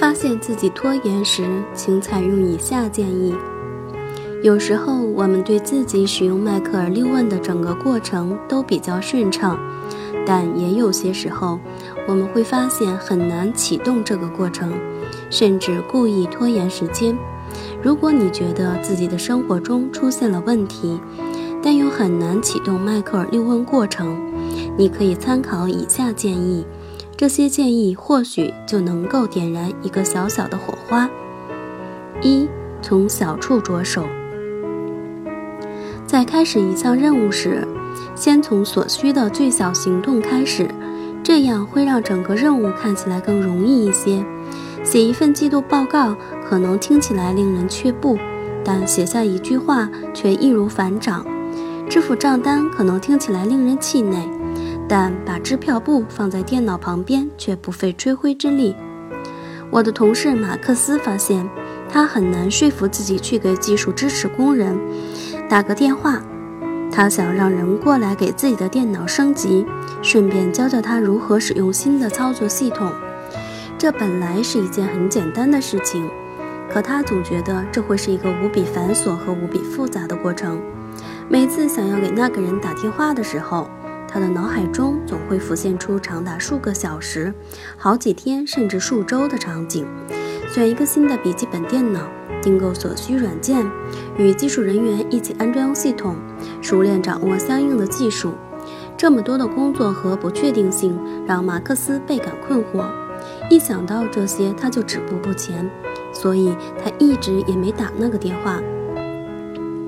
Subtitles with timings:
[0.00, 3.34] 发现自己拖延时，请采用以下建议。
[4.42, 9.58] 有时候，我们对自己使用迈克尔六问的整个过程都比较顺畅，
[10.24, 11.60] 但也有些时候，
[12.08, 14.72] 我们会发现很难启动这个过程，
[15.28, 17.14] 甚至故意拖延时间。
[17.82, 20.98] 如果你觉得自己的生活中出现了问题，
[21.62, 24.18] 但又很难启动迈克尔六问过程，
[24.78, 26.64] 你可以参考以下建议。
[27.20, 31.06] 这些建议或许就能够点燃一个小小的火花。
[32.22, 32.48] 一，
[32.80, 34.06] 从小处着手。
[36.06, 37.68] 在开始一项任务时，
[38.14, 40.66] 先从所需的最小行动开始，
[41.22, 44.24] 这样会让整个任务看起来更容易一些。
[44.82, 48.16] 写一份季度报告可能听起来令人却步，
[48.64, 51.22] 但写下一句话却易如反掌。
[51.86, 54.26] 支付账单可能听起来令人气馁，
[54.90, 58.74] 但把支票簿放在电脑旁边却不费吹灰之力。
[59.70, 61.48] 我的同事马克思发现，
[61.88, 64.76] 他很难说服自己去给技术支持工人。
[65.48, 66.20] 打个电话，
[66.90, 69.64] 他想让人过来给自己的电脑升级，
[70.02, 72.90] 顺便教教他如何使用新的操作系统。
[73.78, 76.10] 这本来是一件很简单的事情，
[76.68, 80.60] 可他总觉得这会是一个无比繁琐和无比复杂的过程。
[81.28, 83.70] 每次想要给那个人打电话的时候，
[84.12, 87.32] 他的脑海中总会浮现出长达数个小时、
[87.76, 89.86] 好几天甚至数周的场景。
[90.52, 92.00] 选一个新的笔记本电脑。
[92.42, 93.70] 订购所需软件，
[94.16, 96.16] 与技术人员一起安装系统，
[96.62, 98.32] 熟练掌握相应的技术。
[98.96, 102.86] 这么多的工作和不确定性让马克思倍感困惑。
[103.50, 105.70] 一想到这些，他就止步不前，
[106.14, 108.58] 所以他一直也没打那个电话。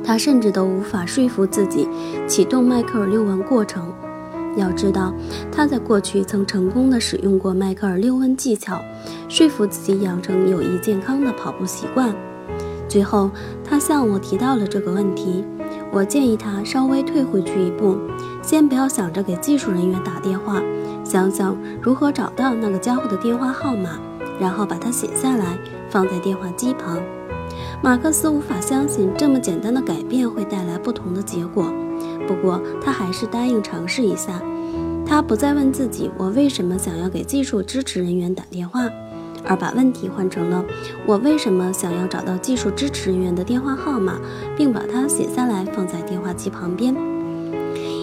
[0.05, 1.89] 他甚至都无法说服自己
[2.27, 3.91] 启动迈克尔六问过程。
[4.57, 5.13] 要知道，
[5.51, 8.83] 他在过去曾成功的使用过迈克尔六问技巧，
[9.29, 12.15] 说服自己养成有益健康的跑步习惯。
[12.89, 13.31] 最后，
[13.65, 15.45] 他向我提到了这个问题。
[15.91, 17.99] 我建议他稍微退回去一步，
[18.43, 20.63] 先不要想着给技术人员打电话，
[21.05, 23.99] 想想如何找到那个家伙的电话号码，
[24.41, 25.59] 然后把它写下来，
[25.91, 26.99] 放在电话机旁。
[27.83, 31.71] 马克思无法相信这么简单的改变会带来不同的结果，
[32.27, 34.41] 不过他还是答应尝试一下。
[35.05, 38.89] 他不再问自己我为什么想要给技术支持人员打电话。
[39.45, 40.65] 而把问题换成了
[41.05, 44.21] 我为什么想要找到技术支持人员的电话号码，
[44.57, 46.95] 并把它写下来放在电话机旁边。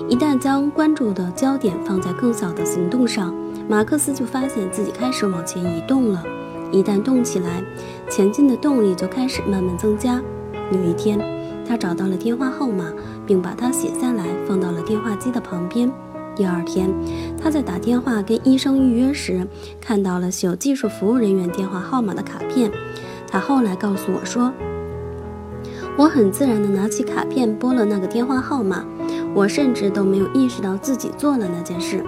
[0.10, 3.34] 一旦将关注的焦点放在更小的行动上，
[3.70, 6.22] 马克思就发现自己开始往前移动了。
[6.74, 7.64] 一旦动起来，
[8.10, 10.22] 前进的动力就开始慢慢增加。
[10.74, 11.18] 有一天，
[11.66, 12.92] 他找到了电话号码，
[13.30, 15.92] 并把它写下来放到了电话机的旁边。
[16.36, 16.90] 第二天，
[17.40, 19.46] 他在打电话跟医生预约时，
[19.80, 22.72] 看到了有技术服务人员电话号码的卡片。
[23.28, 24.52] 他后来告诉我说
[25.96, 28.84] ：“我很自然地拿起卡片拨了那个电话号码，
[29.36, 32.04] 我甚至都没有意识到自己做了那件事。”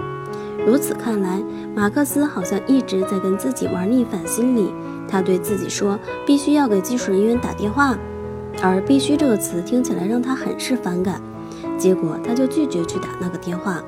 [0.66, 1.40] 如此看来，
[1.72, 4.74] 马克思好像一直在跟自己玩逆反心理。
[5.06, 5.96] 他对自己说
[6.26, 7.96] ：“必须要给技术人员打电话。”
[8.60, 11.20] 而“必须”这个词听起来让他很是反感，
[11.78, 13.82] 结果他就拒绝去打那个电话。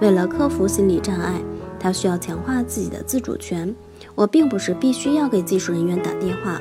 [0.00, 1.40] 为了克服心理障碍，
[1.78, 3.74] 他需要强化自己的自主权。
[4.14, 6.60] 我并不是必须要给技术人员打电话，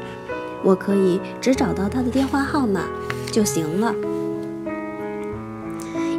[0.64, 2.82] 我可以只找到他的电话号码
[3.32, 3.94] 就行了。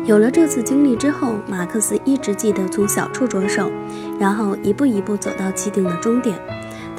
[0.04, 3.70] 有了这次经历之后，马克思一直记得从小处着手，
[4.18, 6.36] 然后一步一步走到既定的终点。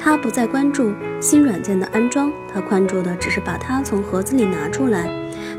[0.02, 0.90] 他不再关注
[1.20, 5.10] 新软件的安装，他关注的只是把它从盒子里拿出来。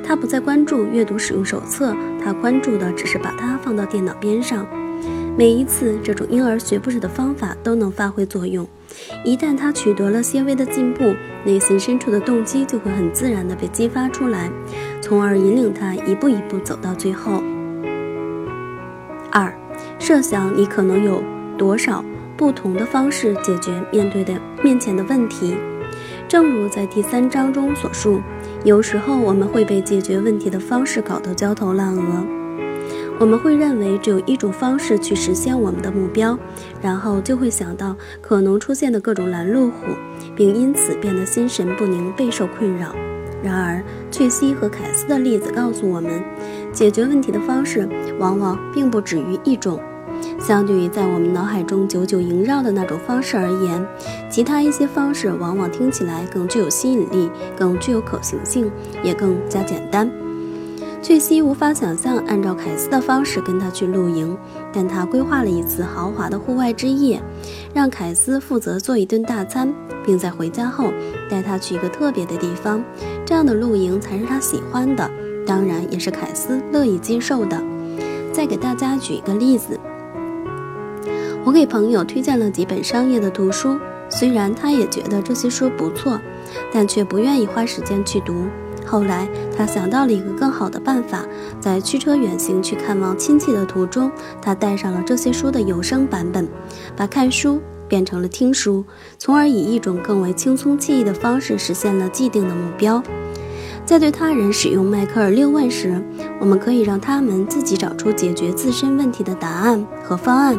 [0.04, 4.66] 他不再关注阅读使用手册，他关注的只是把它放到电脑边上。
[5.38, 8.68] 每一次，这种婴儿学步式的方法都能发挥作用。
[9.24, 11.14] 一旦他取得了些微的进步，
[11.46, 14.50] 内心深处的动机就会很自然地被激发出来，
[15.02, 17.44] 从而引领他一步一步走到最后。
[19.32, 19.54] 二，
[20.00, 21.24] 设想你可能有
[21.58, 22.04] 多少
[22.42, 25.56] 不同的方式解决面对的面前的问题。
[26.28, 28.20] 正如在第三章中所述。
[28.64, 32.26] 有时候我们会被解决问题的方式搞得焦头烂额，
[33.20, 36.36] 我们会认为只有一种方式去实现我们的目标，
[36.82, 39.94] 然后就会想到可能出现的各种拦路虎，
[40.36, 42.96] 并因此变得心神不宁、备受困扰。
[43.44, 46.24] 然而，翠西和凯斯的例子告诉我们，
[46.72, 47.88] 解决问题的方式
[48.18, 49.80] 往往并不止于一种。
[50.42, 53.86] 相对于在我们脑海中久久萦绕的那种方式而言，
[54.30, 58.72] 其他一些方式往往听起来更具有吸引力，更具有可行性，
[59.04, 60.12] 也更加简单。
[61.02, 64.36] 翠西无法想象按照凯斯的方式跟他去露营，
[64.74, 67.22] 但他规划了一次豪华的户外之夜，
[67.74, 69.72] 让凯斯负责做一顿大餐，
[70.04, 70.92] 并在回家后
[71.30, 72.84] 带他去一个特别的地方。
[73.26, 75.10] 这样的露营才是他喜欢的，
[75.46, 77.62] 当然也是凯斯乐意接受的。
[78.34, 79.80] 再给大家举一个例子，
[81.44, 83.80] 我给朋友推荐了几本商业的图书，
[84.10, 86.20] 虽然他也觉得这些书不错，
[86.72, 88.46] 但却不愿意花时间去读。
[88.86, 89.28] 后来，
[89.58, 91.26] 他想到了一个更好的办法，
[91.60, 96.48] 在驱车远行去看望亲戚的途中，他带上了这些书的有声版本，
[96.96, 98.86] 把看书变成了听书，
[99.18, 103.02] 从而以一种更为轻松惬意的方式实现了既定的目标。
[103.92, 106.02] 在对他人使用迈克尔六问时，
[106.40, 110.58] 我们可以让他们自己找出解决自身问题的答案和方案，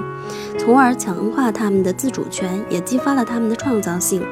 [0.58, 4.23] 从而强化他们的自主权，也激发了他们的创造性。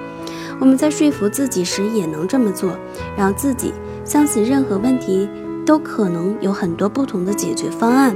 [0.61, 2.77] 我们在说服自己时也能这么做，
[3.17, 3.73] 让自己。
[4.05, 5.27] 相信任何问题
[5.65, 8.15] 都可能有很多不同的解决方案。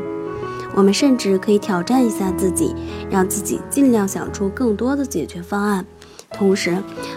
[0.75, 2.75] 我们甚至可以挑战一下自己，
[3.09, 5.87] 让自己尽量想出更多的解决方案。
[6.31, 6.77] 同时，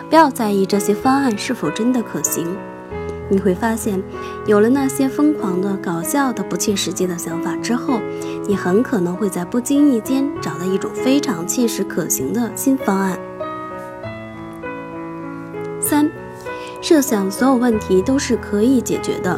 [0.10, 2.48] 不要在意这些方案是否真的可行。
[3.30, 4.02] 你会发现，
[4.46, 8.00] 有了那些疯狂的、搞笑的、不切实际的想法之后，
[8.48, 13.20] 你很可能会在不经意间找到一种非常切实可行的新方案。
[15.80, 16.10] 三。
[16.80, 19.38] 设想所有问题都是可以解决的。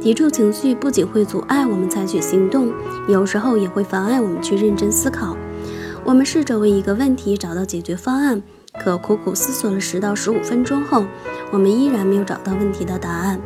[0.00, 2.72] 抵触情绪不仅会阻碍我们采取行动，
[3.08, 5.36] 有时候也会妨碍我们去认真思考。
[6.04, 8.40] 我们试着为一个问题找到解决方案，
[8.80, 11.04] 可苦苦思索了十到十五分钟后，
[11.50, 13.40] 我们依然没有找到问题的答案。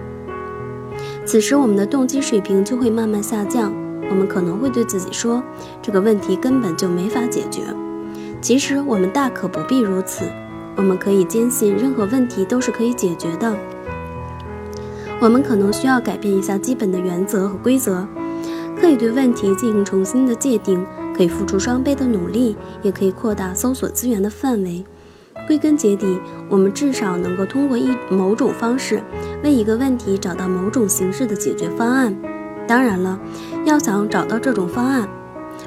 [1.24, 3.72] 此时，我们的动机水平就会慢慢下降。
[4.10, 5.42] 我们可能会对自己说
[5.80, 7.62] ：“这个问题根本就没法解决。”
[8.42, 10.26] 其实，我们大可不必如此。
[10.76, 13.56] 我们可以坚信任何问题都是可以解决的。
[15.20, 18.06] 我们可能需要改变一下基本的原则和规则，
[18.78, 20.84] 可以对问题进行重新的界定，
[21.16, 24.84] 可以付出双倍的努力，也可以扩大搜索资源的范围。
[25.46, 26.19] 归根结底，
[26.49, 29.02] 我们至少能够通过一某种方式
[29.43, 32.17] 为一个问题找到某种形式的解决方案。
[32.67, 33.19] 当然了，
[33.64, 35.08] 要想找到这种方案，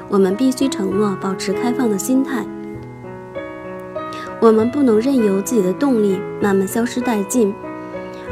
[0.08, 2.44] 我们必须承诺保持开放的心态。
[4.40, 7.54] 我们不能任由自己的动力慢慢消失殆尽，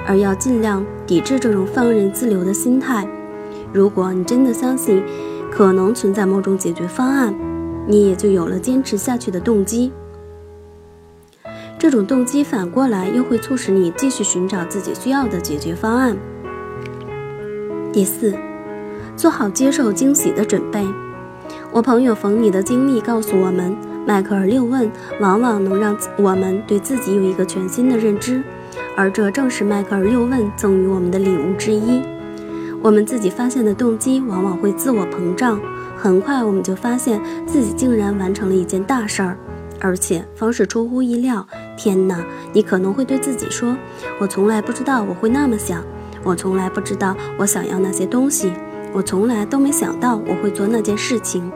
[0.07, 3.09] 而要尽量抵制这种放任自流的心态。
[3.73, 5.03] 如果你真的相信
[5.51, 7.35] 可能存在某种解决方案，
[7.87, 9.93] 你也就有了坚持下去的动机。
[11.79, 16.17] 这种动机反过来又会促使你继续寻找自己需要的解决方案。
[17.93, 18.35] 第四，
[19.17, 20.85] 做好接受惊喜的准备。
[21.73, 23.77] 我朋友冯妮的经历告诉我们。
[24.07, 24.89] 迈克尔六问
[25.19, 28.41] 往往能让我们对自己有一个全新的认知，
[28.97, 32.01] 而这正是迈克尔六问赠予我们的礼物之一。
[32.81, 35.61] 我们自己发现的动机往往会自我膨胀，
[35.97, 39.37] 很快我们就发现自己竟然完成了一件大事儿，
[39.87, 41.47] 而且方式出乎意料。
[41.77, 42.27] 天哪！
[42.53, 43.77] 你可能会对自己说
[44.19, 45.85] ：“我从来不知道我会那么想，
[46.25, 48.53] 我从来不知道我想要那些东西，
[48.93, 51.53] 我从来都没想到我会做那件事情。”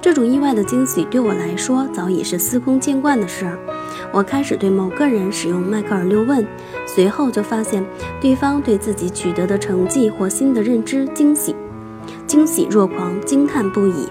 [0.00, 3.58] 这种意外的惊喜对我来说早已是司空见惯的事儿。
[4.12, 6.46] 我开始对某个人使用迈克尔六问，
[6.86, 7.84] 随后就发现
[8.22, 11.54] 对方对自己取得的成绩或新的认知惊喜，
[12.26, 14.08] 惊喜若狂，惊叹不已。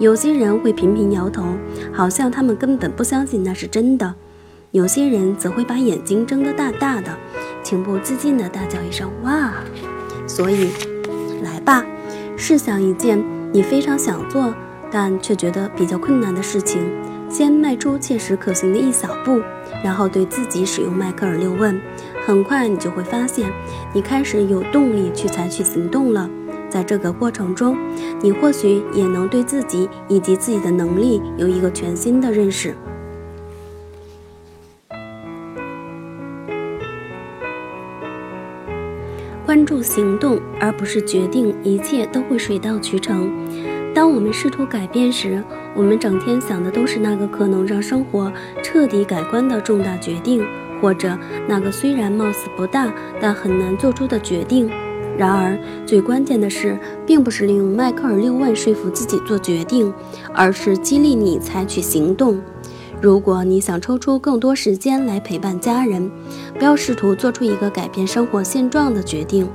[0.00, 1.44] 有些人会频频摇头，
[1.92, 4.14] 好像他们根本不相信那是真的；
[4.70, 7.14] 有些人则会把眼睛睁得大大的，
[7.62, 9.52] 情不自禁地大叫一声“哇”。
[10.26, 10.70] 所以，
[11.42, 11.84] 来吧，
[12.34, 14.54] 试想一件你非常想做。
[14.92, 16.80] 但却觉得比较困难的事情，
[17.28, 19.38] 先迈出切实可行的一小步，
[19.84, 21.80] 然后对自己使用迈克尔六问，
[22.26, 23.52] 很快你就会发现，
[23.92, 26.28] 你开始有动力去采取行动了。
[26.70, 27.76] 在这个过程中，
[28.22, 32.74] 你或许也能对自己以及自己的能力有一个全新的认识。
[39.44, 43.28] 关注行动，而不是决定，一切都会水到渠成。
[43.92, 45.42] 当我们试图改变时，
[45.74, 50.46] 我们整天想的都是那个可能让生活彻底改观的重大决定，
[50.80, 54.70] 或者那个虽然貌似不大但很难做出的决定。
[55.20, 59.92] 然而，最关键的是，并不是利用迈克尔六问说服自己做决定，
[60.32, 62.40] 而是激励你采取行动。
[63.02, 66.10] 如果你想抽出更多时间来陪伴家人，
[66.58, 69.46] 不要试图做出一个改变生活现状的决定。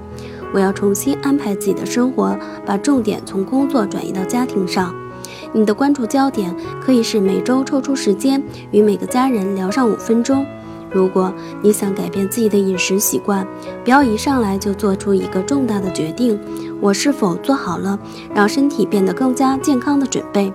[0.53, 4.93] 我要重新安排自己的生活，把重点从工作转移到家庭上。
[5.51, 10.45] 你的关注焦点可以是每周抽出时间与每个家人聊上五分钟。
[10.95, 13.45] 如果你想改变自己的饮食习惯，
[13.83, 16.39] 不要一上来就做出一个重大的决定。
[16.79, 17.99] 我是否做好了
[18.33, 20.53] 让身体变得更加健康的准备？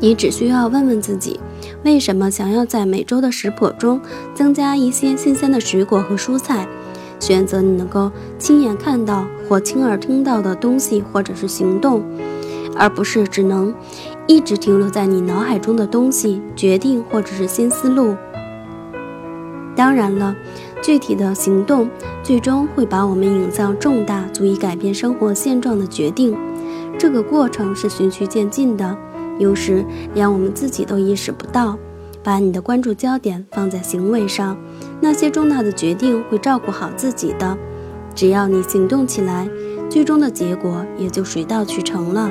[0.00, 1.38] 你只需要问问自己，
[1.84, 4.00] 为什么想要在每周的食谱中
[4.34, 6.66] 增加一些新鲜的水果和蔬菜？
[7.20, 12.02] 选择你能够亲眼看到或亲耳听到的东西，或者是行动，
[12.74, 13.72] 而不是只能
[14.26, 18.16] 一直停留在你脑海中的东西、决定或者是新思路。
[19.80, 20.36] 当然了，
[20.82, 21.88] 具体的行动
[22.22, 26.36] 最终会把我们引向重大、足以改变生活现状的决定。
[26.98, 28.94] 这个过程是循序渐进的，
[29.38, 29.82] 有时
[30.12, 31.78] 连我们自己都意识不到。
[32.22, 34.54] 把你的关注焦点放在行为上，
[35.00, 37.56] 那些重大的决定会照顾好自己的。
[38.14, 39.48] 只要你行动起来，
[39.88, 42.30] 最终的结果也就水到渠成了。